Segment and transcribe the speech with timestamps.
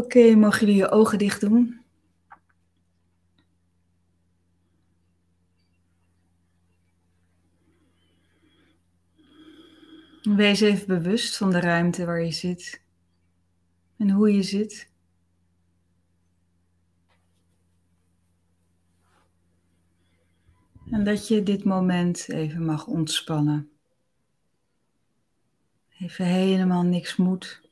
[0.00, 1.80] Oké, mogen jullie je ogen dicht doen?
[10.22, 12.82] Wees even bewust van de ruimte waar je zit
[13.96, 14.90] en hoe je zit.
[20.90, 23.70] En dat je dit moment even mag ontspannen.
[25.98, 27.69] Even helemaal niks moet.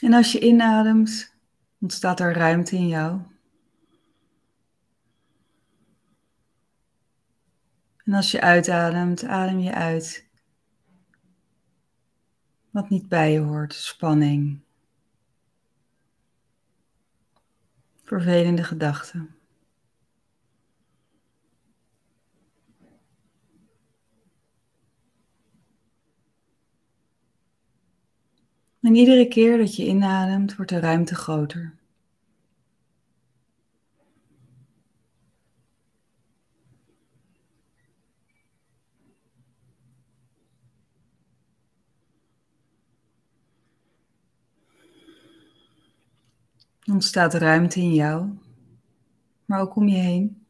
[0.00, 1.34] En als je inademt,
[1.80, 3.20] ontstaat er ruimte in jou.
[8.04, 10.28] En als je uitademt, adem je uit
[12.70, 14.60] wat niet bij je hoort, spanning,
[18.02, 19.39] vervelende gedachten.
[28.90, 31.74] En iedere keer dat je inademt, wordt de ruimte groter.
[46.80, 48.28] Er ontstaat ruimte in jou,
[49.44, 50.46] maar ook om je heen.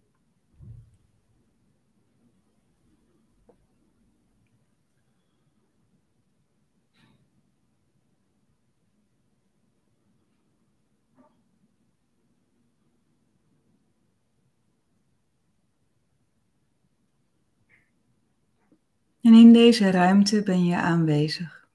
[19.22, 21.68] En in deze ruimte ben je aanwezig.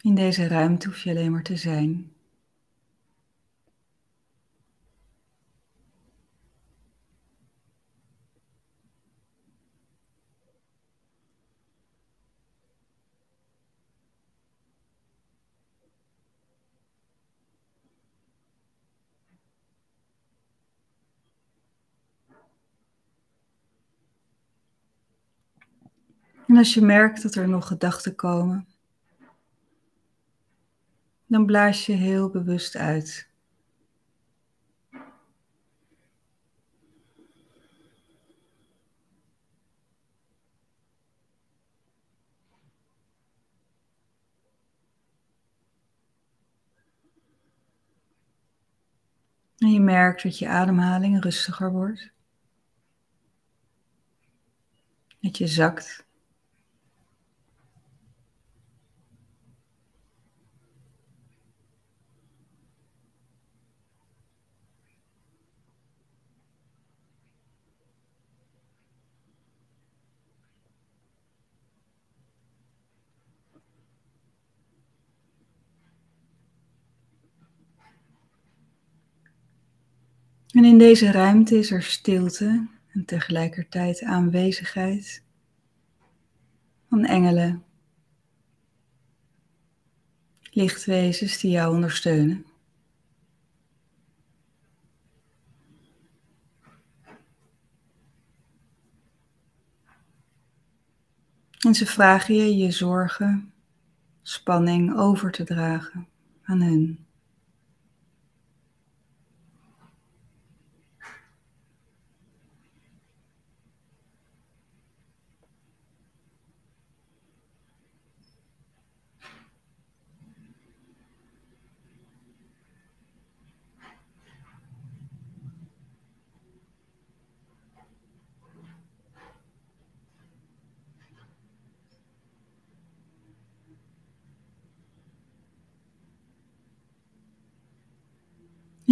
[0.00, 2.12] In deze ruimte hoef je alleen maar te zijn.
[26.52, 28.66] En als je merkt dat er nog gedachten komen,
[31.26, 33.28] dan blaas je heel bewust uit.
[49.58, 52.12] En je merkt dat je ademhaling rustiger wordt.
[55.20, 56.10] Dat je zakt.
[80.52, 85.22] En in deze ruimte is er stilte en tegelijkertijd aanwezigheid
[86.88, 87.64] van engelen,
[90.50, 92.46] lichtwezens die jou ondersteunen.
[101.58, 103.52] En ze vragen je je zorgen,
[104.22, 106.08] spanning over te dragen
[106.42, 107.01] aan hen.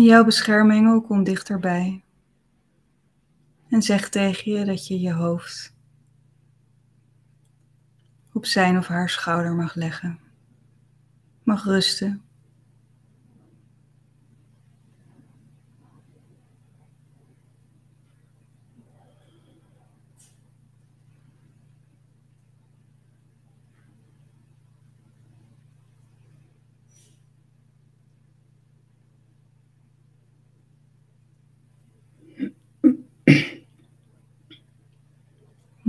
[0.00, 2.04] En jouw beschermengel komt dichterbij
[3.68, 5.74] en zegt tegen je dat je je hoofd
[8.32, 10.20] op zijn of haar schouder mag leggen,
[11.42, 12.22] mag rusten.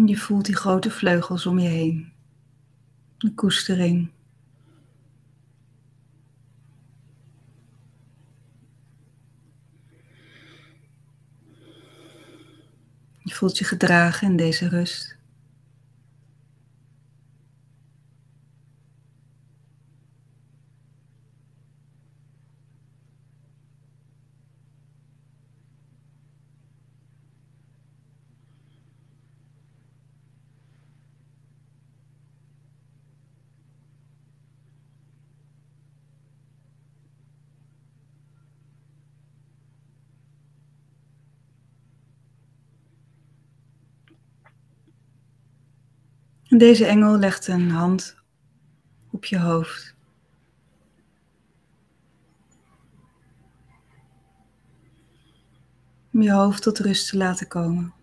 [0.05, 2.13] Je voelt die grote vleugels om je heen.
[3.17, 4.11] De koestering.
[13.23, 15.20] Je voelt je gedragen in deze rust.
[46.51, 48.15] En deze engel legt een hand
[49.11, 49.95] op je hoofd.
[56.13, 57.93] Om je hoofd tot rust te laten komen.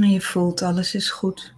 [0.00, 1.54] En je voelt alles is goed.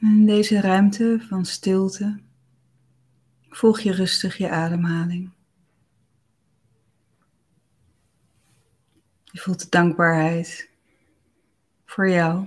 [0.00, 2.20] In deze ruimte van stilte
[3.48, 5.30] volg je rustig je ademhaling.
[9.24, 10.70] Je voelt de dankbaarheid
[11.84, 12.46] voor jou.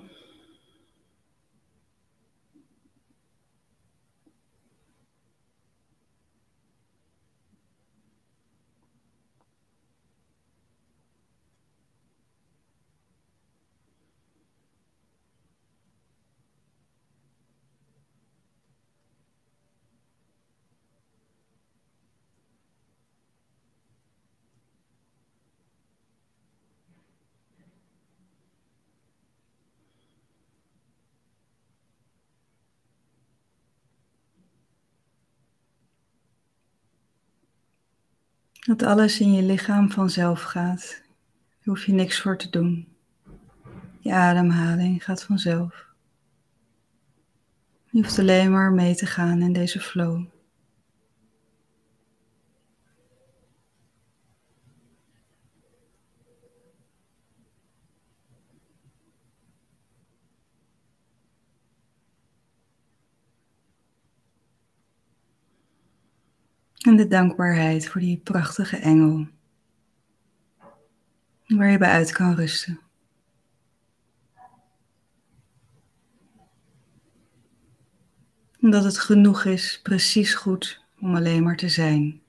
[38.65, 41.01] Dat alles in je lichaam vanzelf gaat.
[41.63, 42.88] Daar hoef je niks voor te doen.
[44.00, 45.86] Je ademhaling gaat vanzelf.
[47.89, 50.25] Je hoeft alleen maar mee te gaan in deze flow.
[66.84, 69.28] En de dankbaarheid voor die prachtige engel.
[71.48, 72.80] Waar je bij uit kan rusten.
[78.72, 82.23] dat het genoeg is, precies goed, om alleen maar te zijn.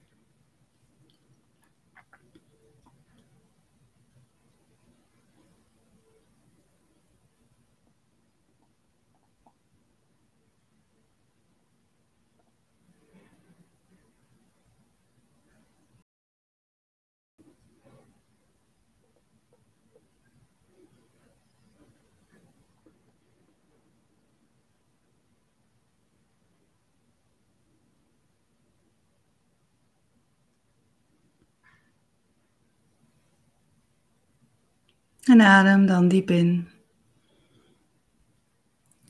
[35.25, 36.69] En adem dan diep in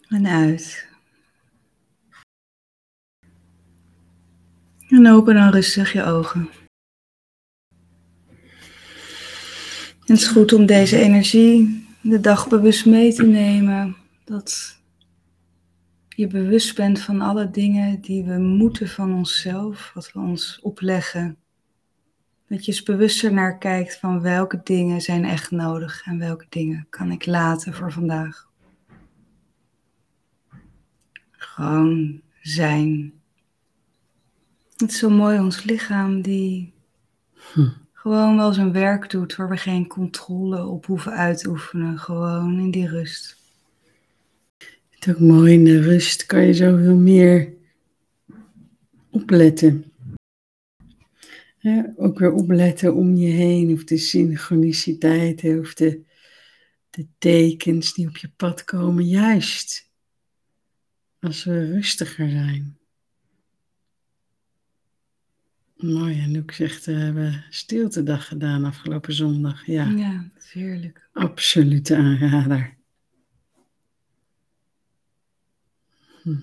[0.09, 0.89] en uit.
[4.89, 6.51] En open dan rustig je ogen.
[10.07, 13.97] het is goed om deze energie de dag bewust mee te nemen.
[14.25, 14.79] Dat
[16.09, 21.44] je bewust bent van alle dingen die we moeten van onszelf, wat we ons opleggen.
[22.55, 26.87] Dat je eens bewuster naar kijkt van welke dingen zijn echt nodig en welke dingen
[26.91, 28.49] kan ik laten voor vandaag.
[31.31, 33.13] Gewoon zijn.
[34.77, 36.73] Het is zo mooi, ons lichaam die
[37.53, 37.69] hm.
[37.93, 41.99] gewoon wel zijn werk doet, waar we geen controle op hoeven uitoefenen.
[41.99, 43.37] Gewoon in die rust.
[44.91, 47.53] Het is ook mooi, in de rust kan je zoveel meer
[49.11, 49.93] opletten.
[51.97, 56.05] Ook weer opletten om je heen, of de synchroniciteiten, of de,
[56.91, 59.91] de tekens die op je pad komen, juist
[61.21, 62.79] als we rustiger zijn.
[65.77, 69.67] Mooi, en ook zegt, we hebben stiltedag gedaan afgelopen zondag.
[69.67, 71.09] Ja, ja dat is heerlijk.
[71.13, 72.77] Absolute aanrader.
[76.23, 76.37] Hm.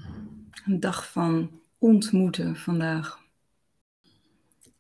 [0.66, 3.21] Een dag van ontmoeten vandaag.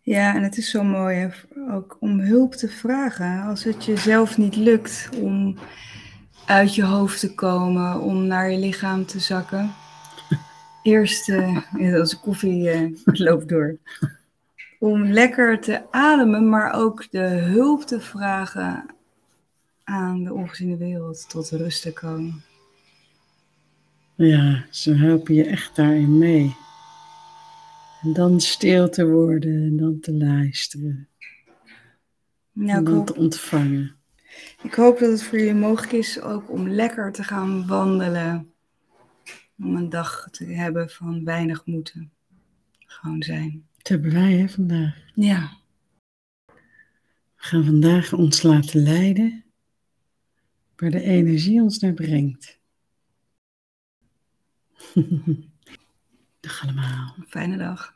[0.01, 1.31] Ja, en het is zo mooi
[1.71, 5.57] ook om hulp te vragen als het jezelf niet lukt om
[6.45, 9.71] uit je hoofd te komen, om naar je lichaam te zakken.
[10.83, 13.77] Eerst, uh, als koffie uh, loopt door
[14.81, 18.85] om lekker te ademen, maar ook de hulp te vragen
[19.83, 22.43] aan de ongeziene wereld tot rust te komen.
[24.15, 26.55] Ja, ze helpen je echt daarin mee.
[28.01, 31.07] En dan stil te worden en dan te luisteren.
[32.51, 33.95] Nou, en dan te ontvangen.
[34.63, 38.53] Ik hoop dat het voor jullie mogelijk is ook om lekker te gaan wandelen.
[39.57, 42.11] Om een dag te hebben van weinig moeten.
[42.79, 43.67] Gewoon zijn.
[43.77, 44.97] Dat hebben wij hè, vandaag.
[45.13, 45.59] Ja.
[47.35, 49.43] We gaan vandaag ons laten leiden
[50.75, 52.59] waar de energie ons naar brengt.
[56.61, 57.15] Allemaal.
[57.27, 57.93] Fijne dag.